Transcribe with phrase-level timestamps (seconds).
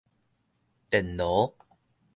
[0.89, 1.53] 電爐